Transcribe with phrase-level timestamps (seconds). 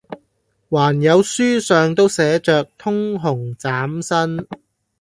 [0.71, 4.47] 還有書上都寫着，通紅斬新！」